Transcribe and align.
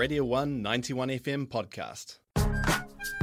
Radio 0.00 0.24
1 0.24 0.62
91 0.62 1.08
FM 1.10 1.46
podcast. 1.46 2.20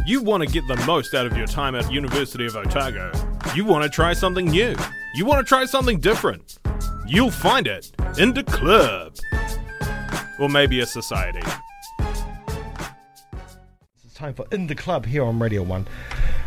You 0.06 0.22
want 0.22 0.44
to 0.44 0.48
get 0.48 0.64
the 0.68 0.76
most 0.86 1.16
out 1.16 1.26
of 1.26 1.36
your 1.36 1.48
time 1.48 1.74
at 1.74 1.92
University 1.92 2.46
of 2.46 2.56
Otago. 2.56 3.12
You 3.56 3.66
want 3.66 3.84
to 3.84 3.90
try 3.90 4.14
something 4.14 4.46
new. 4.46 4.76
You 5.16 5.26
want 5.26 5.44
to 5.44 5.50
try 5.50 5.66
something 5.66 6.00
different. 6.00 6.60
You'll 7.08 7.32
find 7.32 7.66
it 7.66 7.92
in 8.20 8.32
the 8.32 8.44
club. 8.44 9.16
Or 10.40 10.50
maybe 10.50 10.80
a 10.82 10.86
society. 10.86 11.42
It's 14.06 14.14
time 14.14 14.36
for 14.36 14.46
In 14.52 14.68
the 14.68 14.76
Club 14.76 15.08
here 15.08 15.24
on 15.24 15.40
Radio 15.40 15.64
1. 15.64 15.88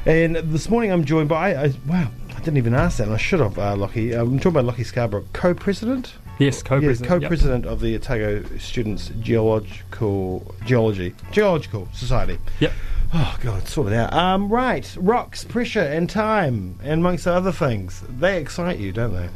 And 0.06 0.36
this 0.36 0.70
morning 0.70 0.92
I'm 0.92 1.04
joined 1.04 1.28
by, 1.28 1.56
I, 1.56 1.72
wow, 1.88 2.08
I 2.28 2.38
didn't 2.38 2.58
even 2.58 2.74
ask 2.74 2.98
that, 2.98 3.08
and 3.08 3.14
I 3.14 3.18
should 3.18 3.40
have, 3.40 3.58
uh, 3.58 3.74
Lockie. 3.74 4.12
I'm 4.12 4.38
talking 4.38 4.52
about 4.52 4.66
Lockie 4.66 4.84
Scarborough, 4.84 5.26
co 5.32 5.54
president? 5.54 6.12
Yes, 6.40 6.62
co-president. 6.62 7.08
co 7.08 7.16
yep. 7.18 7.64
of 7.66 7.80
the 7.80 7.94
Otago 7.94 8.42
Students 8.58 9.12
Geological 9.20 10.54
Geology 10.64 11.14
Geological 11.30 11.86
Society. 11.92 12.38
Yep. 12.60 12.72
Oh 13.12 13.38
god, 13.42 13.68
sort 13.68 13.92
it 13.92 13.96
out. 13.96 14.12
Um, 14.12 14.48
right, 14.48 14.88
rocks, 14.98 15.44
pressure, 15.44 15.82
and 15.82 16.08
time, 16.08 16.78
and 16.82 17.00
amongst 17.00 17.26
other 17.26 17.52
things, 17.52 18.02
they 18.08 18.40
excite 18.40 18.78
you, 18.78 18.90
don't 18.92 19.12
they? 19.12 19.28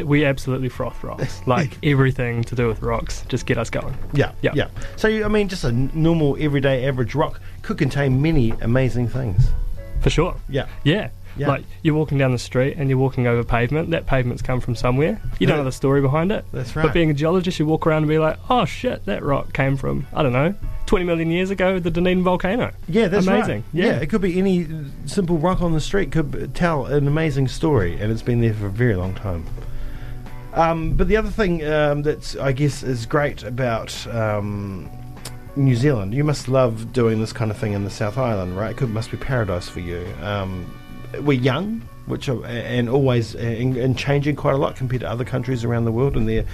Uh, 0.00 0.04
We 0.04 0.24
absolutely 0.24 0.68
froth 0.68 1.02
rocks. 1.02 1.40
Like 1.46 1.78
everything 1.82 2.42
to 2.44 2.54
do 2.54 2.66
with 2.68 2.82
rocks, 2.82 3.24
just 3.28 3.46
get 3.46 3.58
us 3.58 3.70
going. 3.70 3.96
Yeah, 4.12 4.32
Yeah. 4.42 4.52
yeah. 4.54 4.68
So 4.96 5.08
I 5.08 5.28
mean, 5.28 5.48
just 5.48 5.64
a 5.64 5.72
normal, 5.72 6.36
everyday, 6.38 6.86
average 6.86 7.14
rock 7.14 7.40
could 7.62 7.78
contain 7.78 8.20
many 8.20 8.50
amazing 8.60 9.08
things. 9.08 9.46
For 10.00 10.10
sure. 10.10 10.36
Yeah. 10.50 10.66
Yeah. 10.82 11.08
Yeah. 11.36 11.48
Like 11.48 11.64
you're 11.82 11.94
walking 11.94 12.16
down 12.18 12.32
the 12.32 12.38
street 12.38 12.76
and 12.78 12.88
you're 12.88 12.98
walking 12.98 13.26
over 13.26 13.42
pavement. 13.42 13.90
That 13.90 14.06
pavement's 14.06 14.42
come 14.42 14.60
from 14.60 14.74
somewhere. 14.76 15.20
You 15.38 15.46
don't 15.46 15.56
Yeah. 15.56 15.62
know 15.62 15.64
the 15.64 15.72
story 15.72 16.00
behind 16.00 16.30
it. 16.32 16.44
That's 16.52 16.74
right. 16.76 16.84
But 16.84 16.92
being 16.92 17.10
a 17.10 17.14
geologist, 17.14 17.58
you 17.58 17.66
walk 17.66 17.86
around 17.86 18.02
and 18.04 18.08
be 18.08 18.18
like, 18.18 18.38
"Oh 18.48 18.64
shit, 18.64 19.04
that 19.06 19.22
rock 19.22 19.52
came 19.52 19.76
from 19.76 20.06
I 20.14 20.22
don't 20.22 20.32
know, 20.32 20.54
20 20.86 21.04
million 21.04 21.30
years 21.30 21.50
ago, 21.50 21.78
the 21.80 21.90
Dunedin 21.90 22.22
volcano." 22.22 22.70
Yeah, 22.88 23.08
that's 23.08 23.26
amazing. 23.26 23.64
right. 23.74 23.84
Yeah. 23.84 23.96
it 23.96 24.06
could 24.10 24.20
be 24.20 24.38
any 24.38 24.66
simple 25.06 25.38
rock 25.38 25.60
on 25.62 25.72
the 25.72 25.80
street 25.80 26.12
could 26.12 26.54
tell 26.54 26.86
an 26.86 27.06
amazing 27.08 27.48
story, 27.48 27.98
and 28.00 28.12
it's 28.12 28.22
been 28.22 28.40
there 28.40 28.54
for 28.54 28.66
a 28.66 28.70
very 28.70 28.94
long 28.94 29.14
time. 29.14 29.44
Um, 30.52 30.94
but 30.94 31.08
the 31.08 31.16
other 31.16 31.30
thing 31.30 31.64
um, 31.66 32.02
that's, 32.02 32.36
I 32.36 32.52
guess, 32.52 32.84
is 32.84 33.06
great 33.06 33.42
about 33.42 34.06
um, 34.06 34.88
New 35.56 35.74
Zealand, 35.74 36.14
you 36.14 36.22
must 36.22 36.46
love 36.46 36.92
doing 36.92 37.18
this 37.20 37.32
kind 37.32 37.50
of 37.50 37.56
thing 37.56 37.72
in 37.72 37.82
the 37.82 37.90
South 37.90 38.18
Island, 38.18 38.56
right? 38.56 38.70
It 38.70 38.76
could, 38.76 38.90
must 38.90 39.10
be 39.10 39.16
paradise 39.16 39.68
for 39.68 39.80
you. 39.80 40.06
Um, 40.22 40.72
we're 41.22 41.40
young, 41.40 41.82
which 42.06 42.28
are, 42.28 42.44
and 42.44 42.88
always 42.88 43.34
and, 43.34 43.76
and 43.76 43.98
changing 43.98 44.36
quite 44.36 44.54
a 44.54 44.58
lot 44.58 44.76
compared 44.76 45.00
to 45.00 45.08
other 45.08 45.24
countries 45.24 45.64
around 45.64 45.84
the 45.84 45.92
world 45.92 46.16
in 46.16 46.26
their 46.26 46.44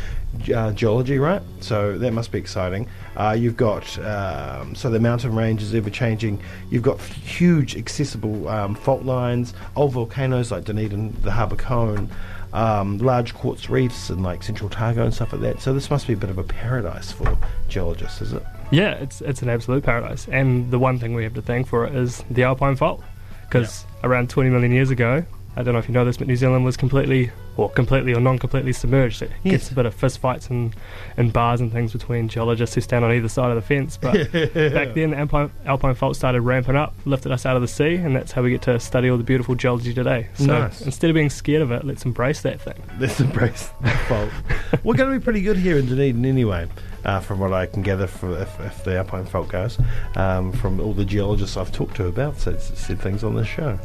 uh, 0.54 0.72
geology, 0.72 1.18
right? 1.18 1.42
So 1.60 1.98
that 1.98 2.12
must 2.12 2.30
be 2.30 2.38
exciting. 2.38 2.88
Uh, 3.16 3.36
you've 3.38 3.56
got 3.56 3.98
um, 3.98 4.74
so 4.74 4.90
the 4.90 5.00
mountain 5.00 5.34
range 5.34 5.62
is 5.62 5.74
ever 5.74 5.90
changing. 5.90 6.40
You've 6.70 6.82
got 6.82 7.00
huge 7.00 7.76
accessible 7.76 8.48
um, 8.48 8.74
fault 8.74 9.04
lines, 9.04 9.54
old 9.76 9.92
volcanoes 9.92 10.52
like 10.52 10.64
Dunedin, 10.64 11.16
the 11.22 11.32
Harbour 11.32 11.56
Cone. 11.56 12.08
Um, 12.52 12.98
large 12.98 13.32
quartz 13.32 13.70
reefs 13.70 14.10
and 14.10 14.24
like 14.24 14.42
Central 14.42 14.66
Otago 14.66 15.04
and 15.04 15.14
stuff 15.14 15.32
like 15.32 15.42
that. 15.42 15.60
So 15.60 15.72
this 15.72 15.88
must 15.88 16.08
be 16.08 16.14
a 16.14 16.16
bit 16.16 16.30
of 16.30 16.38
a 16.38 16.42
paradise 16.42 17.12
for 17.12 17.38
geologists, 17.68 18.20
is 18.20 18.32
it? 18.32 18.42
Yeah, 18.72 18.94
it's 18.94 19.20
it's 19.20 19.42
an 19.42 19.48
absolute 19.48 19.84
paradise. 19.84 20.26
And 20.26 20.68
the 20.72 20.78
one 20.78 20.98
thing 20.98 21.14
we 21.14 21.22
have 21.22 21.34
to 21.34 21.42
thank 21.42 21.68
for 21.68 21.86
it 21.86 21.94
is 21.94 22.24
the 22.28 22.42
Alpine 22.42 22.74
Fault, 22.74 23.04
because 23.50 23.84
around 24.04 24.30
20 24.30 24.48
million 24.50 24.72
years 24.72 24.90
ago, 24.90 25.24
I 25.56 25.62
don't 25.64 25.74
know 25.74 25.80
if 25.80 25.88
you 25.88 25.92
know 25.94 26.04
this, 26.04 26.16
but 26.16 26.28
New 26.28 26.36
Zealand 26.36 26.64
was 26.64 26.76
completely, 26.76 27.32
or 27.56 27.68
completely 27.70 28.14
or 28.14 28.20
non-completely 28.20 28.72
submerged. 28.72 29.20
It 29.22 29.32
Yes. 29.42 29.50
gets 29.52 29.70
a 29.72 29.74
bit 29.74 29.84
of 29.84 29.92
fist 29.92 30.20
fights 30.20 30.48
and, 30.48 30.72
and 31.16 31.32
bars 31.32 31.60
and 31.60 31.72
things 31.72 31.90
between 31.92 32.28
geologists 32.28 32.76
who 32.76 32.80
stand 32.80 33.04
on 33.04 33.12
either 33.12 33.28
side 33.28 33.50
of 33.50 33.56
the 33.56 33.60
fence. 33.62 33.96
But 34.00 34.12
back 34.32 34.94
then, 34.94 35.10
the 35.10 35.16
Alpine, 35.18 35.50
Alpine 35.66 35.96
Fault 35.96 36.14
started 36.14 36.42
ramping 36.42 36.76
up, 36.76 36.94
lifted 37.04 37.32
us 37.32 37.44
out 37.44 37.56
of 37.56 37.62
the 37.62 37.68
sea, 37.68 37.96
and 37.96 38.14
that's 38.14 38.30
how 38.30 38.42
we 38.42 38.50
get 38.50 38.62
to 38.62 38.78
study 38.78 39.10
all 39.10 39.18
the 39.18 39.24
beautiful 39.24 39.56
geology 39.56 39.92
today. 39.92 40.28
So 40.34 40.46
Nice. 40.46 40.82
instead 40.82 41.10
of 41.10 41.14
being 41.14 41.30
scared 41.30 41.62
of 41.62 41.72
it, 41.72 41.84
let's 41.84 42.04
embrace 42.04 42.42
that 42.42 42.60
thing. 42.60 42.80
Let's 43.00 43.18
embrace 43.20 43.70
the 43.82 43.90
fault. 44.08 44.30
We're 44.84 44.94
going 44.94 45.12
to 45.12 45.18
be 45.18 45.22
pretty 45.22 45.42
good 45.42 45.56
here 45.56 45.78
in 45.78 45.86
Dunedin 45.86 46.24
anyway, 46.24 46.68
uh, 47.04 47.20
from 47.20 47.38
what 47.40 47.52
I 47.52 47.66
can 47.66 47.82
gather 47.82 48.06
from 48.06 48.34
if, 48.34 48.60
if 48.60 48.84
the 48.84 48.96
Alpine 48.98 49.24
fault 49.26 49.48
goes, 49.48 49.78
um, 50.16 50.52
from 50.52 50.80
all 50.80 50.92
the 50.92 51.04
geologists 51.04 51.56
I've 51.56 51.72
talked 51.72 51.96
to 51.96 52.06
about 52.06 52.38
said, 52.38 52.60
said 52.60 53.00
things 53.00 53.24
on 53.24 53.34
this 53.34 53.46
show, 53.48 53.78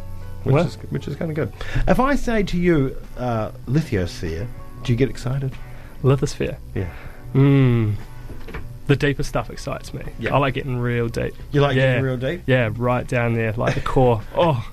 which 0.44 0.54
Well- 0.54 0.66
is 0.68 0.76
which 0.90 1.08
is 1.08 1.16
kind 1.16 1.32
of 1.32 1.36
good. 1.36 1.54
If 1.88 2.00
I 2.00 2.16
say 2.16 2.44
to 2.44 2.58
you, 2.58 2.96
uh, 3.18 3.52
lithosphere, 3.68 4.48
do 4.84 4.92
you 4.92 4.98
get 4.98 5.10
excited? 5.10 5.54
Lithosphere. 6.04 6.58
Yeah. 6.74 6.90
Mmm. 7.34 7.96
The 8.88 8.96
deeper 8.96 9.24
stuff 9.24 9.50
excites 9.50 9.94
me. 9.96 10.04
Yeah. 10.20 10.36
I 10.36 10.38
like 10.38 10.54
getting 10.54 10.78
real 10.78 11.08
deep. 11.08 11.34
You 11.52 11.62
like 11.62 11.76
yeah. 11.76 11.94
getting 11.94 12.04
real 12.04 12.18
deep? 12.18 12.44
Yeah, 12.46 12.70
right 12.76 13.08
down 13.08 13.34
there, 13.34 13.52
like 13.54 13.74
the 13.76 13.82
core. 13.82 14.22
Oh, 14.36 14.72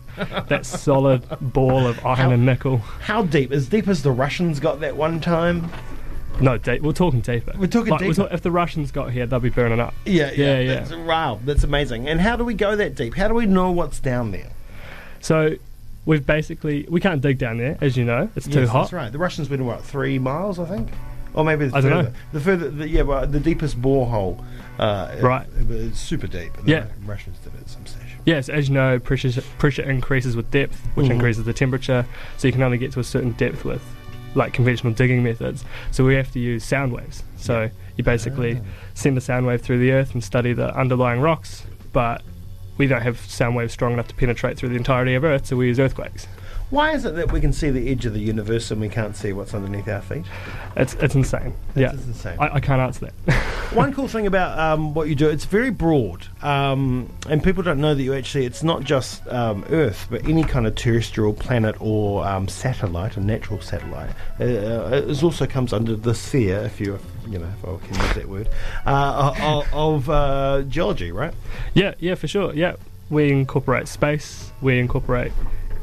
that 0.48 0.66
solid 0.66 1.24
ball 1.40 1.86
of 1.86 2.04
iron 2.04 2.16
How- 2.18 2.30
and 2.32 2.44
nickel. 2.44 2.76
How 2.76 3.22
deep? 3.22 3.50
As 3.50 3.66
deep 3.70 3.88
as 3.88 4.02
the 4.02 4.10
Russians 4.12 4.60
got 4.60 4.80
that 4.80 4.94
one 4.94 5.18
time? 5.20 5.70
No, 6.42 6.58
deep. 6.58 6.82
We're 6.82 6.92
talking 6.92 7.20
deeper. 7.20 7.52
We're 7.56 7.66
talking 7.66 7.90
Like, 7.92 8.00
deeper. 8.00 8.14
talk- 8.14 8.32
if 8.32 8.42
the 8.42 8.50
Russians 8.50 8.90
got 8.90 9.10
here, 9.12 9.26
they'll 9.26 9.40
be 9.40 9.48
burning 9.50 9.80
up. 9.80 9.94
Yeah, 10.04 10.30
Yeah, 10.32 10.58
yeah. 10.60 10.74
That's, 10.80 10.92
wow, 10.94 11.40
that's 11.44 11.64
amazing. 11.64 12.08
And 12.08 12.20
how 12.20 12.36
do 12.36 12.44
we 12.44 12.54
go 12.54 12.76
that 12.76 12.94
deep? 12.94 13.14
How 13.14 13.28
do 13.28 13.34
we 13.34 13.46
know 13.46 13.70
what's 13.70 14.00
down 14.00 14.32
there? 14.32 14.50
So 15.20 15.54
we've 16.04 16.26
basically 16.26 16.86
we 16.88 17.00
can't 17.00 17.20
dig 17.20 17.38
down 17.38 17.58
there, 17.58 17.78
as 17.80 17.96
you 17.96 18.04
know. 18.04 18.28
It's 18.36 18.48
too 18.48 18.66
hot. 18.66 18.82
That's 18.82 18.92
right. 18.92 19.12
The 19.12 19.18
Russians 19.18 19.48
went 19.48 19.62
what 19.64 19.82
three 19.84 20.18
miles, 20.18 20.58
I 20.58 20.64
think, 20.66 20.88
or 21.34 21.44
maybe 21.44 21.68
the 21.68 21.76
I 21.76 21.80
don't 21.80 21.90
further. 21.90 22.02
know. 22.10 22.14
The 22.32 22.40
further, 22.40 22.70
the, 22.70 22.88
yeah, 22.88 23.02
well, 23.02 23.26
the 23.26 23.40
deepest 23.40 23.80
borehole. 23.80 24.42
Uh, 24.78 25.14
Right. 25.20 25.46
It, 25.58 25.60
it 25.60 25.68
was 25.90 25.98
super 25.98 26.26
deep. 26.26 26.54
the 26.56 26.70
Yeah. 26.70 26.86
Russians 27.04 27.38
did 27.44 27.54
it 27.54 27.60
at 27.60 27.68
some 27.68 27.86
stage. 27.86 28.02
Yes, 28.24 28.48
as 28.48 28.68
you 28.68 28.74
know, 28.74 28.98
pressure 28.98 29.42
pressure 29.58 29.82
increases 29.82 30.34
with 30.34 30.50
depth, 30.50 30.80
which 30.94 31.06
Mhm. 31.06 31.10
increases 31.12 31.44
the 31.44 31.52
temperature. 31.52 32.06
So 32.38 32.48
you 32.48 32.52
can 32.52 32.62
only 32.62 32.78
get 32.78 32.90
to 32.92 33.00
a 33.00 33.04
certain 33.04 33.32
depth 33.32 33.64
with 33.64 33.82
like 34.34 34.52
conventional 34.52 34.92
digging 34.92 35.22
methods. 35.22 35.64
So 35.90 36.04
we 36.04 36.14
have 36.14 36.30
to 36.32 36.38
use 36.38 36.64
sound 36.64 36.92
waves. 36.92 37.22
So 37.36 37.70
you 37.96 38.04
basically 38.04 38.56
Ah. 38.56 38.60
send 38.94 39.18
a 39.18 39.20
sound 39.20 39.46
wave 39.46 39.60
through 39.60 39.78
the 39.78 39.92
earth 39.92 40.14
and 40.14 40.22
study 40.24 40.52
the 40.52 40.74
underlying 40.78 41.20
rocks, 41.20 41.64
but 41.92 42.22
we 42.78 42.86
don't 42.86 43.02
have 43.02 43.18
sound 43.20 43.54
waves 43.56 43.72
strong 43.72 43.92
enough 43.92 44.08
to 44.08 44.14
penetrate 44.14 44.56
through 44.56 44.70
the 44.70 44.76
entirety 44.76 45.14
of 45.14 45.24
Earth, 45.24 45.46
so 45.46 45.56
we 45.56 45.66
use 45.66 45.78
earthquakes. 45.78 46.26
Why 46.72 46.92
is 46.92 47.04
it 47.04 47.16
that 47.16 47.30
we 47.30 47.38
can 47.38 47.52
see 47.52 47.68
the 47.68 47.90
edge 47.90 48.06
of 48.06 48.14
the 48.14 48.20
universe 48.20 48.70
and 48.70 48.80
we 48.80 48.88
can't 48.88 49.14
see 49.14 49.34
what's 49.34 49.52
underneath 49.52 49.86
our 49.88 50.00
feet? 50.00 50.24
It's 50.74 50.94
it's 50.94 51.14
insane. 51.14 51.52
yeah, 51.76 51.92
It's 51.92 52.06
insane. 52.06 52.38
I, 52.40 52.54
I 52.54 52.60
can't 52.60 52.80
answer 52.80 53.10
that. 53.26 53.34
One 53.74 53.92
cool 53.92 54.08
thing 54.08 54.26
about 54.26 54.58
um, 54.58 54.94
what 54.94 55.06
you 55.06 55.14
do, 55.14 55.28
it's 55.28 55.44
very 55.44 55.68
broad, 55.68 56.26
um, 56.40 57.12
and 57.28 57.44
people 57.44 57.62
don't 57.62 57.78
know 57.78 57.94
that 57.94 58.02
you 58.02 58.14
actually, 58.14 58.46
it's 58.46 58.62
not 58.62 58.84
just 58.84 59.26
um, 59.28 59.66
Earth, 59.68 60.06
but 60.10 60.26
any 60.26 60.44
kind 60.44 60.66
of 60.66 60.74
terrestrial 60.74 61.34
planet 61.34 61.76
or 61.78 62.26
um, 62.26 62.48
satellite, 62.48 63.18
a 63.18 63.20
natural 63.20 63.60
satellite. 63.60 64.10
Uh, 64.40 64.44
uh, 64.44 65.04
it 65.06 65.22
also 65.22 65.46
comes 65.46 65.74
under 65.74 65.94
the 65.94 66.14
sphere, 66.14 66.60
if 66.60 66.80
you, 66.80 66.98
you 67.28 67.38
know, 67.38 67.48
if 67.48 67.68
I 67.68 67.86
can 67.86 68.00
use 68.02 68.14
that 68.14 68.28
word, 68.30 68.48
uh, 68.86 69.34
of, 69.42 69.74
of 69.74 70.08
uh, 70.08 70.62
geology, 70.68 71.12
right? 71.12 71.34
yeah, 71.74 71.92
yeah, 71.98 72.14
for 72.14 72.28
sure. 72.28 72.54
Yeah, 72.54 72.76
we 73.10 73.30
incorporate 73.30 73.88
space. 73.88 74.52
We 74.62 74.78
incorporate. 74.78 75.32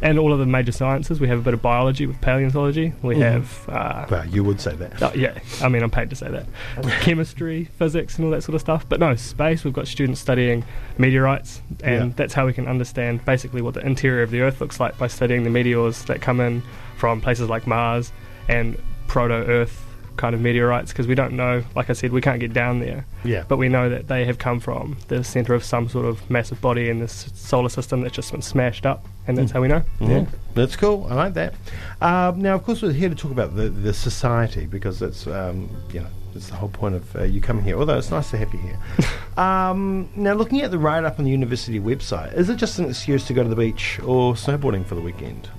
And 0.01 0.17
all 0.17 0.31
of 0.31 0.39
the 0.39 0.45
major 0.45 0.71
sciences. 0.71 1.19
We 1.19 1.27
have 1.27 1.39
a 1.39 1.41
bit 1.41 1.53
of 1.53 1.61
biology 1.61 2.05
with 2.05 2.21
paleontology. 2.21 2.93
We 3.01 3.15
Mhm. 3.15 3.21
have 3.31 3.69
uh, 3.69 4.05
Well, 4.09 4.25
you 4.27 4.43
would 4.45 4.61
say 4.61 4.73
that. 4.75 5.01
Oh, 5.03 5.11
yeah, 5.13 5.33
I 5.61 5.67
mean, 5.67 5.83
I'm 5.83 5.91
paid 5.91 6.09
to 6.11 6.15
say 6.15 6.29
that. 6.29 6.45
Chemistry, 7.01 7.65
physics, 7.77 8.15
and 8.17 8.25
all 8.25 8.31
that 8.31 8.43
sort 8.43 8.55
of 8.55 8.61
stuff. 8.61 8.85
But 8.87 8.99
no, 9.01 9.15
space, 9.15 9.63
we've 9.65 9.73
got 9.73 9.87
students 9.87 10.21
studying 10.21 10.63
meteorites, 10.97 11.61
and 11.83 12.05
Yeah. 12.11 12.13
that's 12.15 12.33
how 12.33 12.45
we 12.45 12.53
can 12.53 12.67
understand 12.67 13.25
basically 13.25 13.61
what 13.61 13.73
the 13.73 13.85
interior 13.85 14.23
of 14.23 14.31
the 14.31 14.41
Earth 14.41 14.61
looks 14.61 14.79
like 14.79 14.97
by 14.97 15.07
studying 15.07 15.43
the 15.43 15.49
meteors 15.49 16.03
that 16.05 16.21
come 16.21 16.39
in 16.39 16.63
from 16.97 17.19
places 17.19 17.49
like 17.49 17.67
Mars 17.67 18.11
and 18.47 18.77
proto 19.07 19.33
Earth 19.33 19.85
kind 20.19 20.35
of 20.35 20.41
meteorites, 20.41 20.91
because 20.91 21.07
we 21.07 21.15
don't 21.15 21.33
know, 21.33 21.63
like 21.75 21.89
I 21.89 21.93
said, 21.93 22.11
we 22.11 22.19
can't 22.21 22.39
get 22.39 22.51
down 22.53 22.79
there. 22.81 23.05
Yeah. 23.23 23.45
But 23.47 23.57
we 23.57 23.69
know 23.69 23.89
that 23.89 24.07
they 24.09 24.25
have 24.25 24.37
come 24.37 24.59
from 24.59 24.97
the 25.07 25.23
center 25.23 25.53
of 25.53 25.63
some 25.63 25.87
sort 25.89 26.05
of 26.05 26.29
massive 26.29 26.59
body 26.61 26.89
in 26.89 26.99
this 26.99 27.31
solar 27.33 27.69
system 27.69 28.01
that's 28.01 28.13
just 28.15 28.31
been 28.31 28.41
smashed 28.41 28.85
up, 28.85 29.05
and 29.27 29.37
that's 29.37 29.51
Mm. 29.51 29.53
how 29.55 29.61
we 29.61 29.67
know. 29.69 29.81
Yeah, 30.01 30.25
that's 30.53 30.75
cool. 30.75 31.07
I 31.09 31.15
like 31.15 31.33
that. 31.35 31.53
Um, 32.01 32.41
now, 32.41 32.53
of 32.55 32.63
course, 32.63 32.81
we're 32.81 32.91
here 32.91 33.09
to 33.09 33.15
talk 33.15 33.31
about 33.31 33.55
the, 33.55 33.69
the 33.69 33.93
society 33.93 34.65
because 34.65 34.99
that's 34.99 35.25
um, 35.25 35.69
you 35.93 36.01
know 36.01 36.07
that's 36.33 36.49
the 36.49 36.55
whole 36.55 36.69
point 36.69 36.95
of 36.95 37.15
uh, 37.15 37.23
you 37.23 37.39
coming 37.41 37.63
here. 37.63 37.77
Although 37.79 37.97
it's 37.97 38.11
nice 38.11 38.29
to 38.31 38.37
have 38.37 38.53
you 38.53 38.59
here. 38.59 38.77
um, 39.43 40.09
now, 40.15 40.33
looking 40.33 40.61
at 40.61 40.69
the 40.71 40.77
write 40.77 41.05
up 41.05 41.17
on 41.17 41.25
the 41.25 41.31
university 41.31 41.79
website, 41.79 42.33
is 42.37 42.49
it 42.49 42.57
just 42.57 42.77
an 42.77 42.85
excuse 42.89 43.25
to 43.27 43.33
go 43.33 43.41
to 43.43 43.49
the 43.49 43.55
beach 43.55 43.99
or 44.03 44.33
snowboarding 44.33 44.85
for 44.85 44.95
the 44.95 45.01
weekend? 45.01 45.49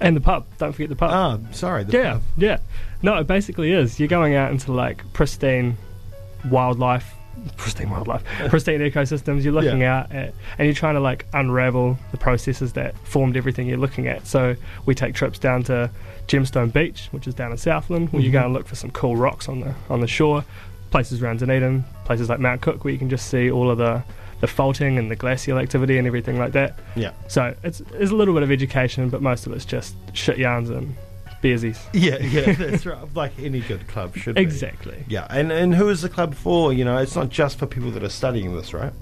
And 0.00 0.16
the 0.16 0.20
pub, 0.20 0.46
don't 0.58 0.72
forget 0.72 0.88
the 0.88 0.96
pub. 0.96 1.10
Ah, 1.12 1.38
sorry. 1.52 1.84
The 1.84 1.92
Yeah, 1.96 2.20
yeah. 2.36 2.58
No, 3.02 3.16
it 3.18 3.26
basically 3.26 3.72
is. 3.72 3.98
You're 4.00 4.08
going 4.08 4.34
out 4.34 4.50
into 4.50 4.72
like 4.72 5.02
pristine 5.12 5.76
wildlife, 6.48 7.14
pristine 7.56 7.90
wildlife, 7.90 8.22
pristine 8.48 8.80
ecosystems. 8.80 9.42
You're 9.44 9.52
looking 9.52 9.80
Yeah. 9.80 9.98
out 10.00 10.12
at, 10.12 10.34
and 10.58 10.66
you're 10.66 10.74
trying 10.74 10.94
to 10.94 11.00
like 11.00 11.26
unravel 11.32 11.98
the 12.12 12.16
processes 12.16 12.72
that 12.74 12.96
formed 13.06 13.36
everything 13.36 13.66
you're 13.66 13.78
looking 13.78 14.06
at. 14.06 14.26
So 14.26 14.56
we 14.86 14.94
take 14.94 15.14
trips 15.14 15.38
down 15.38 15.62
to 15.64 15.90
Gemstone 16.28 16.72
Beach, 16.72 17.08
which 17.10 17.26
is 17.26 17.34
down 17.34 17.50
in 17.50 17.56
Southland, 17.58 18.12
where 18.12 18.22
you 18.22 18.30
Mhm. 18.30 18.32
go 18.32 18.44
and 18.46 18.54
look 18.54 18.66
for 18.66 18.76
some 18.76 18.90
cool 18.90 19.16
rocks 19.16 19.48
on 19.48 19.60
the 19.60 19.74
on 19.88 20.00
the 20.00 20.06
shore. 20.08 20.44
places 20.90 21.22
around 21.22 21.38
Dunedin, 21.38 21.84
places 22.04 22.28
like 22.28 22.40
Mount 22.40 22.60
Cook, 22.62 22.82
where 22.82 22.92
you 22.92 22.98
can 22.98 23.08
just 23.08 23.28
see 23.28 23.48
all 23.48 23.70
of 23.70 23.78
the 23.78 24.02
the 24.40 24.46
faulting 24.46 24.98
and 24.98 25.10
the 25.10 25.16
glacial 25.16 25.58
activity 25.58 25.98
and 25.98 26.06
everything 26.06 26.38
like 26.38 26.52
that. 26.52 26.78
Yeah. 26.96 27.12
So 27.28 27.54
it's 27.62 27.80
it's 27.94 28.10
a 28.10 28.14
little 28.14 28.34
bit 28.34 28.42
of 28.42 28.50
education, 28.50 29.08
but 29.10 29.22
most 29.22 29.46
of 29.46 29.52
it's 29.52 29.64
just 29.64 29.94
shit 30.12 30.38
yarns 30.38 30.70
and 30.70 30.94
beersies. 31.42 31.78
Yeah, 31.92 32.18
yeah, 32.18 32.52
that's 32.54 32.86
right. 32.86 32.98
Like 33.14 33.32
any 33.38 33.60
good 33.60 33.86
club 33.88 34.16
should 34.16 34.34
be. 34.36 34.40
Exactly. 34.40 35.04
Yeah, 35.08 35.26
and 35.30 35.52
and 35.52 35.74
who 35.74 35.88
is 35.88 36.02
the 36.02 36.08
club 36.08 36.34
for? 36.34 36.72
You 36.72 36.84
know, 36.84 36.98
it's 36.98 37.16
not 37.16 37.28
just 37.28 37.58
for 37.58 37.66
people 37.66 37.90
that 37.92 38.02
are 38.02 38.08
studying 38.08 38.54
this, 38.56 38.72
right? 38.72 38.92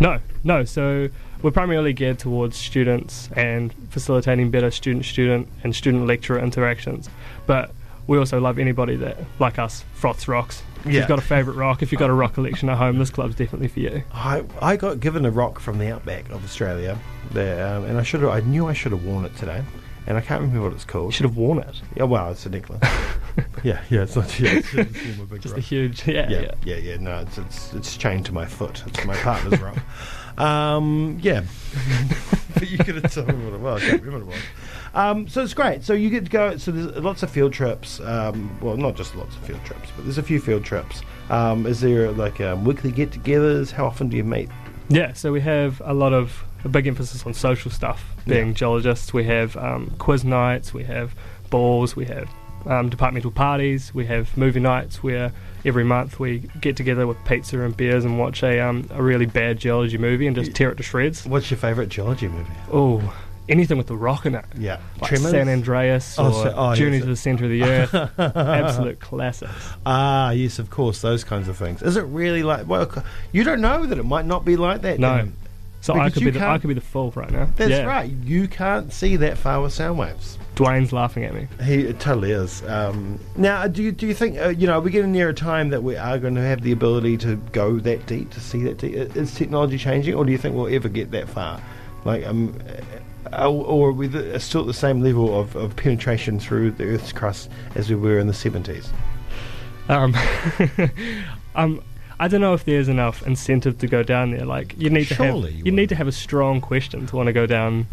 No, 0.00 0.18
no. 0.44 0.64
So 0.64 1.08
we're 1.42 1.50
primarily 1.52 1.92
geared 1.92 2.18
towards 2.18 2.56
students 2.56 3.28
and 3.36 3.72
facilitating 3.90 4.50
better 4.50 4.70
student-student 4.72 5.48
and 5.62 5.74
student-lecturer 5.74 6.40
interactions. 6.40 7.08
But 7.46 7.70
we 8.08 8.18
also 8.18 8.40
love 8.40 8.58
anybody 8.58 8.96
that, 8.96 9.18
like 9.38 9.58
us, 9.58 9.84
froths 9.92 10.26
rocks. 10.26 10.62
If 10.88 10.94
Yeah. 10.94 11.00
you've 11.00 11.08
got 11.08 11.18
a 11.18 11.22
favourite 11.22 11.56
rock, 11.56 11.82
if 11.82 11.92
you've 11.92 11.98
got 11.98 12.10
a 12.10 12.14
rock 12.14 12.34
collection 12.34 12.68
at 12.68 12.78
home, 12.78 12.98
this 12.98 13.10
club's 13.10 13.34
definitely 13.34 13.68
for 13.68 13.80
you. 13.80 14.02
I 14.12 14.44
I 14.60 14.76
got 14.76 15.00
given 15.00 15.24
a 15.24 15.30
rock 15.30 15.58
from 15.60 15.78
the 15.78 15.92
outback 15.92 16.28
of 16.30 16.44
Australia, 16.44 16.98
there, 17.30 17.66
um, 17.76 17.84
and 17.84 17.98
I 17.98 18.02
should. 18.02 18.24
I 18.24 18.40
knew 18.40 18.66
I 18.66 18.72
should 18.72 18.92
have 18.92 19.04
worn 19.04 19.24
it 19.24 19.36
today, 19.36 19.62
and 20.06 20.16
I 20.16 20.20
can't 20.20 20.40
remember 20.40 20.62
what 20.64 20.72
it's 20.72 20.84
You 20.84 20.88
called. 20.90 21.14
should 21.14 21.24
have 21.26 21.36
worn 21.36 21.58
it. 21.58 21.82
Yeah, 21.96 22.04
well, 22.04 22.30
it's 22.30 22.46
a 22.46 22.50
necklace. 22.50 22.80
yeah, 23.62 23.80
yeah, 23.90 24.02
it's 24.02 24.16
not. 24.16 24.38
Yeah, 24.40 24.50
it's, 24.52 24.72
it's 24.74 25.18
a 25.20 25.24
big 25.24 25.40
Just 25.42 25.54
rock. 25.54 25.58
a 25.58 25.60
huge, 25.60 26.06
yeah, 26.06 26.28
yeah, 26.30 26.40
yeah. 26.40 26.50
yeah, 26.64 26.76
yeah, 26.76 26.96
No, 26.98 27.18
it's 27.18 27.38
it's 27.38 27.74
it's 27.74 27.96
chained 27.96 28.26
to 28.26 28.32
my 28.32 28.46
foot. 28.46 28.82
It's 28.86 29.04
my 29.04 29.16
partner's 29.16 29.60
rock. 29.68 29.78
Um, 30.38 31.18
yeah, 31.20 31.42
but 32.54 32.70
you 32.70 32.78
could 32.78 32.96
have 33.02 33.12
told 33.12 33.28
me 33.28 33.44
what 33.44 33.54
it 33.54 33.60
was. 33.60 33.82
I 33.82 33.88
can't 33.90 34.02
remember 34.02 34.26
what 34.26 34.34
it 34.36 34.40
was. 34.40 34.44
Um, 34.94 35.28
so 35.28 35.42
it's 35.42 35.54
great. 35.54 35.84
So 35.84 35.92
you 35.92 36.08
get 36.10 36.24
to 36.24 36.30
go. 36.30 36.56
So 36.56 36.70
there's 36.72 37.02
lots 37.02 37.22
of 37.22 37.30
field 37.30 37.52
trips. 37.52 38.00
Um, 38.00 38.58
well, 38.60 38.76
not 38.76 38.96
just 38.96 39.14
lots 39.16 39.36
of 39.36 39.42
field 39.46 39.62
trips, 39.64 39.90
but 39.94 40.04
there's 40.04 40.18
a 40.18 40.22
few 40.22 40.40
field 40.40 40.64
trips. 40.64 41.02
Um, 41.30 41.66
is 41.66 41.80
there 41.80 42.10
like 42.12 42.40
um, 42.40 42.64
weekly 42.64 42.90
get-togethers? 42.90 43.70
How 43.72 43.86
often 43.86 44.08
do 44.08 44.16
you 44.16 44.24
meet? 44.24 44.48
Yeah, 44.88 45.12
so 45.12 45.30
we 45.32 45.40
have 45.42 45.82
a 45.84 45.92
lot 45.92 46.12
of 46.14 46.42
a 46.64 46.68
big 46.68 46.86
emphasis 46.86 47.26
on 47.26 47.34
social 47.34 47.70
stuff. 47.70 48.14
Being 48.26 48.48
Yeah. 48.48 48.52
geologists, 48.54 49.12
we 49.12 49.24
have 49.24 49.56
um, 49.58 49.94
quiz 49.98 50.24
nights, 50.24 50.72
we 50.72 50.84
have 50.84 51.14
balls, 51.50 51.94
we 51.94 52.06
have 52.06 52.28
um, 52.66 52.88
departmental 52.88 53.30
parties, 53.30 53.94
we 53.94 54.06
have 54.06 54.36
movie 54.36 54.60
nights 54.60 55.02
where 55.02 55.32
every 55.64 55.84
month 55.84 56.18
we 56.20 56.38
get 56.60 56.76
together 56.76 57.06
with 57.06 57.22
pizza 57.24 57.60
and 57.60 57.76
beers 57.76 58.04
and 58.04 58.18
watch 58.18 58.42
a 58.42 58.60
um, 58.60 58.88
a 58.92 59.02
really 59.02 59.26
bad 59.26 59.58
geology 59.58 59.98
movie 59.98 60.26
and 60.26 60.36
just 60.36 60.54
tear 60.54 60.70
it 60.70 60.76
to 60.76 60.82
shreds. 60.82 61.24
What's 61.26 61.50
your 61.50 61.58
favourite 61.58 61.88
geology 61.88 62.28
movie? 62.28 62.50
Oh, 62.72 63.14
anything 63.48 63.78
with 63.78 63.86
the 63.86 63.96
rock 63.96 64.26
in 64.26 64.34
it. 64.34 64.44
Yeah, 64.58 64.78
Like 65.00 65.08
Tremors? 65.10 65.30
San 65.30 65.48
Andreas 65.48 66.18
Oh, 66.18 66.26
or 66.26 66.32
so- 66.32 66.54
oh, 66.56 66.74
Journey 66.74 66.96
yes. 66.98 67.04
to 67.04 67.08
the 67.10 67.16
Centre 67.16 67.44
of 67.44 67.50
the 67.50 67.62
Earth. 67.62 67.94
Absolute 68.18 69.00
classics. 69.00 69.50
Ah, 69.86 70.30
yes, 70.32 70.58
of 70.58 70.68
course, 70.70 71.00
those 71.00 71.24
kinds 71.24 71.48
of 71.48 71.56
things. 71.56 71.80
Is 71.82 71.96
it 71.96 72.02
really 72.02 72.42
like? 72.42 72.66
Well, 72.68 72.90
you 73.32 73.44
don't 73.44 73.60
know 73.60 73.86
that 73.86 73.98
it 73.98 74.04
might 74.04 74.26
not 74.26 74.44
be 74.44 74.56
like 74.56 74.82
that. 74.82 74.98
No. 74.98 75.28
Dan. 75.80 75.96
So 75.96 76.00
I 76.00 76.10
could 76.10 76.24
be 76.24 76.30
the 76.30 76.46
I 76.46 76.58
could 76.58 76.68
be 76.68 76.74
the 76.74 76.80
fool 76.80 77.12
right 77.14 77.30
now. 77.30 77.48
That's 77.56 77.70
Yeah. 77.70 77.84
right. 77.84 78.10
You 78.24 78.48
can't 78.48 78.92
see 78.92 79.16
that 79.16 79.38
far 79.38 79.62
with 79.62 79.72
sound 79.72 79.98
waves. 79.98 80.38
Dwayne's 80.56 80.92
laughing 80.92 81.24
at 81.24 81.34
me. 81.34 81.46
He 81.62 81.92
totally 81.92 82.32
is. 82.32 82.64
Um, 82.66 83.20
now, 83.36 83.68
do 83.68 83.82
you 83.82 83.92
do 83.92 84.06
you 84.06 84.14
think 84.14 84.38
uh, 84.38 84.48
you 84.48 84.66
know 84.66 84.80
we're 84.80 84.90
getting 84.90 85.12
near 85.12 85.28
a 85.28 85.34
time 85.34 85.68
that 85.70 85.82
we 85.82 85.96
are 85.96 86.18
going 86.18 86.34
to 86.34 86.40
have 86.40 86.62
the 86.62 86.72
ability 86.72 87.16
to 87.18 87.36
go 87.52 87.78
that 87.80 88.06
deep 88.06 88.30
to 88.30 88.40
see 88.40 88.62
that 88.64 88.78
deep? 88.78 88.94
Is 89.16 89.34
technology 89.34 89.78
changing, 89.78 90.14
or 90.14 90.24
do 90.24 90.32
you 90.32 90.38
think 90.38 90.56
we'll 90.56 90.74
ever 90.74 90.88
get 90.88 91.12
that 91.12 91.28
far? 91.28 91.60
Like, 92.04 92.26
um, 92.26 92.58
uh, 93.32 93.48
or 93.50 93.90
are 93.90 93.92
we 93.92 94.08
the, 94.08 94.38
still 94.40 94.62
at 94.62 94.66
the 94.66 94.74
same 94.74 95.00
level 95.00 95.38
of, 95.38 95.54
of 95.54 95.76
penetration 95.76 96.40
through 96.40 96.72
the 96.72 96.84
Earth's 96.84 97.12
crust 97.12 97.50
as 97.76 97.88
we 97.88 97.94
were 97.96 98.18
in 98.18 98.26
the 98.26 98.34
seventies? 98.34 98.90
Um, 99.88 100.14
um, 101.54 101.82
I 102.20 102.26
don't 102.28 102.40
know 102.40 102.54
if 102.54 102.64
there's 102.64 102.88
enough 102.88 103.24
incentive 103.26 103.78
to 103.78 103.86
go 103.86 104.02
down 104.02 104.32
there. 104.32 104.44
Like 104.44 104.74
you 104.78 104.90
need 104.90 105.06
to 105.08 105.14
have 105.16 105.36
you 105.36 105.64
you 105.66 105.72
need 105.72 105.88
to 105.90 105.94
have 105.94 106.08
a 106.08 106.12
strong 106.12 106.60
question 106.60 107.06
to 107.06 107.16
want 107.16 107.28
to 107.28 107.32
go 107.32 107.46
down 107.46 107.86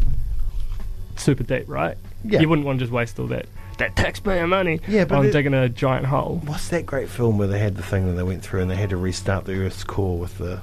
super 1.16 1.42
deep, 1.44 1.64
right? 1.68 1.96
Yeah. 2.24 2.40
You 2.40 2.48
wouldn't 2.48 2.66
want 2.66 2.78
to 2.78 2.84
just 2.84 2.92
waste 2.92 3.18
all 3.18 3.26
that 3.28 3.46
that 3.78 3.94
taxpayer 3.94 4.46
money 4.46 4.80
Yeah, 4.88 5.04
but 5.04 5.18
on 5.18 5.26
it- 5.26 5.32
digging 5.32 5.52
a 5.54 5.68
giant 5.68 6.06
hole. 6.06 6.40
What's 6.46 6.68
that 6.68 6.86
great 6.86 7.08
film 7.10 7.36
where 7.38 7.46
they 7.48 7.58
had 7.58 7.76
the 7.76 7.82
thing 7.82 8.06
that 8.06 8.12
they 8.14 8.22
went 8.22 8.42
through 8.42 8.62
and 8.62 8.70
they 8.70 8.76
had 8.76 8.88
to 8.90 8.96
restart 8.96 9.44
the 9.44 9.52
Earth's 9.64 9.84
core 9.84 10.18
with 10.18 10.38
the 10.38 10.60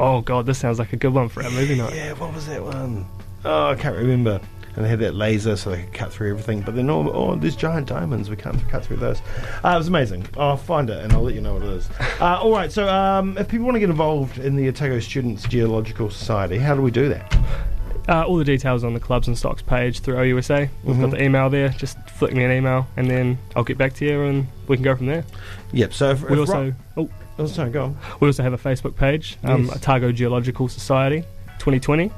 Oh 0.00 0.22
god, 0.22 0.46
this 0.46 0.58
sounds 0.58 0.78
like 0.78 0.92
a 0.92 0.96
good 0.96 1.12
one 1.14 1.28
for 1.28 1.42
our 1.44 1.50
movie 1.50 1.76
night. 1.76 1.94
Yeah, 1.94 2.12
what 2.14 2.34
was 2.34 2.46
that 2.48 2.62
one? 2.62 3.06
Oh, 3.44 3.68
I 3.70 3.74
can't 3.76 3.96
remember. 3.96 4.40
And 4.74 4.84
they 4.84 4.88
had 4.88 5.00
that 5.00 5.14
laser 5.14 5.56
so 5.56 5.70
they 5.70 5.82
could 5.82 5.92
cut 5.92 6.12
through 6.12 6.30
everything. 6.30 6.62
But 6.62 6.74
then, 6.76 6.88
oh, 6.88 7.10
oh 7.12 7.34
there's 7.36 7.56
giant 7.56 7.88
diamonds. 7.88 8.30
We 8.30 8.36
can't 8.36 8.56
cut 8.70 8.84
through 8.84 8.96
those. 8.96 9.20
Uh, 9.62 9.72
it 9.74 9.76
was 9.78 9.88
amazing. 9.88 10.26
I'll 10.36 10.56
find 10.56 10.88
it 10.88 11.04
and 11.04 11.12
I'll 11.12 11.22
let 11.22 11.34
you 11.34 11.40
know 11.42 11.54
what 11.54 11.62
it 11.64 11.68
is. 11.70 11.88
Uh, 12.22 12.38
all 12.40 12.52
right, 12.52 12.70
so 12.70 12.88
um, 12.88 13.36
if 13.36 13.48
people 13.48 13.64
want 13.66 13.74
to 13.74 13.80
get 13.80 13.90
involved 13.90 14.38
in 14.38 14.54
the 14.54 14.68
Otago 14.68 15.00
Students 15.00 15.42
Geological 15.48 16.08
Society, 16.08 16.56
how 16.56 16.72
do 16.76 16.80
we 16.80 16.92
do 16.92 17.08
that? 17.08 17.36
Uh, 18.08 18.22
all 18.24 18.36
the 18.36 18.44
details 18.44 18.84
on 18.84 18.94
the 18.94 19.00
clubs 19.00 19.26
and 19.26 19.36
socs 19.36 19.64
page 19.64 19.98
through 20.00 20.14
OUSA. 20.16 20.68
We've 20.84 20.94
Mhm. 20.96 21.00
got 21.00 21.10
the 21.10 21.22
email 21.24 21.50
there. 21.50 21.70
Just 21.70 21.98
flick 22.10 22.32
me 22.32 22.44
an 22.44 22.52
email 22.52 22.86
and 22.96 23.10
then 23.10 23.38
I'll 23.56 23.64
get 23.64 23.76
back 23.76 23.94
to 23.94 24.04
you 24.04 24.22
and 24.22 24.46
we 24.68 24.76
can 24.76 24.84
go 24.84 24.94
from 24.94 25.06
there. 25.06 25.24
Yep, 25.72 25.92
so 25.94 26.10
if, 26.10 26.22
We 26.22 26.34
if 26.34 26.38
also 26.48 26.72
oh, 26.96 27.08
oh, 27.40 27.46
sorry, 27.46 27.70
go 27.70 27.84
on. 27.86 27.96
we 28.20 28.28
also 28.28 28.42
have 28.44 28.52
a 28.52 28.58
Facebook 28.58 28.94
page, 28.94 29.36
um, 29.42 29.64
Yes. 29.64 29.76
Otago 29.76 30.12
Geological 30.12 30.68
Society 30.68 31.24
2020. 31.58 32.10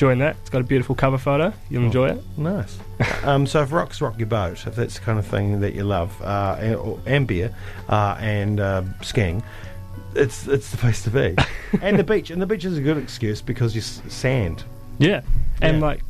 Join 0.00 0.18
that. 0.20 0.34
It's 0.40 0.48
got 0.48 0.62
a 0.62 0.64
beautiful 0.64 0.94
cover 0.94 1.18
photo. 1.18 1.52
You'll 1.68 1.82
Oh. 1.82 1.84
enjoy 1.84 2.08
it. 2.12 2.24
Nice. 2.38 2.78
um, 3.22 3.46
so 3.46 3.62
if 3.62 3.70
rocks 3.70 4.00
rock 4.00 4.18
your 4.18 4.28
boat, 4.28 4.66
if 4.66 4.74
that's 4.74 4.94
the 4.94 5.00
kind 5.02 5.18
of 5.18 5.26
thing 5.26 5.60
that 5.60 5.74
you 5.74 5.84
love, 5.84 6.10
uh, 6.22 6.56
and, 6.58 6.74
or, 6.76 6.98
and 7.04 7.26
beer, 7.26 7.54
uh, 7.90 8.16
and 8.18 8.60
uh, 8.60 8.82
skiing, 9.02 9.42
it's 10.14 10.46
it's 10.46 10.70
the 10.70 10.78
place 10.78 11.02
to 11.02 11.10
be. 11.10 11.36
and 11.82 11.98
the 11.98 12.02
beach, 12.02 12.30
and 12.30 12.40
the 12.40 12.46
beach 12.46 12.64
is 12.64 12.78
a 12.78 12.80
good 12.80 12.96
excuse 12.96 13.42
because 13.42 13.74
you 13.74 13.82
s- 13.82 14.00
sand. 14.08 14.64
Yeah, 14.98 15.20
and 15.60 15.80
Yeah. 15.80 15.86
like 15.88 16.00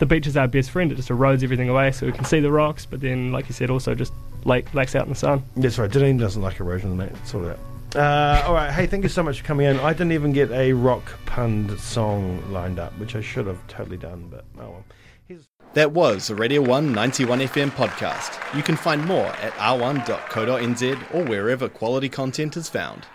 the 0.00 0.06
beach 0.06 0.26
is 0.26 0.36
our 0.36 0.48
best 0.48 0.72
friend. 0.72 0.90
It 0.90 0.96
just 0.96 1.08
erodes 1.08 1.44
everything 1.44 1.68
away, 1.68 1.92
so 1.92 2.06
we 2.06 2.12
can 2.12 2.24
see 2.24 2.40
the 2.40 2.50
rocks. 2.50 2.86
But 2.86 3.00
then, 3.02 3.30
like 3.30 3.46
you 3.48 3.52
said, 3.54 3.70
also 3.70 3.94
just 3.94 4.12
lake 4.44 4.74
lakes 4.74 4.96
out 4.96 5.04
in 5.04 5.10
the 5.10 5.14
sun. 5.14 5.44
That's 5.56 5.78
right. 5.78 5.88
Dunedin 5.88 6.16
doesn't 6.16 6.42
like 6.42 6.58
erosion, 6.58 6.90
The 6.90 6.96
mate. 6.96 7.12
Sort 7.24 7.44
it 7.44 7.50
out. 7.50 7.58
Uh, 7.94 8.42
all 8.46 8.54
right. 8.54 8.70
Hey, 8.72 8.86
thank 8.86 9.02
you 9.02 9.08
so 9.08 9.22
much 9.22 9.40
for 9.40 9.46
coming 9.46 9.66
in. 9.66 9.78
I 9.80 9.92
didn't 9.92 10.12
even 10.12 10.32
get 10.32 10.50
a 10.50 10.72
rock 10.72 11.12
pund 11.26 11.78
song 11.78 12.42
lined 12.50 12.78
up, 12.78 12.96
which 12.98 13.14
I 13.14 13.20
should 13.20 13.46
have 13.46 13.64
totally 13.66 13.98
done, 13.98 14.28
but 14.30 14.44
oh 14.58 14.70
well. 14.70 14.84
Here's- 15.28 15.44
That 15.74 15.92
was 15.92 16.30
a 16.30 16.34
Radio 16.34 16.62
1 16.62 16.92
91 16.92 17.40
FM 17.40 17.70
podcast. 17.70 18.56
You 18.56 18.62
can 18.62 18.76
find 18.76 19.04
more 19.04 19.26
at 19.26 19.52
r1.co.nz 19.54 21.14
or 21.14 21.24
wherever 21.24 21.68
quality 21.68 22.08
content 22.08 22.56
is 22.56 22.68
found. 22.68 23.06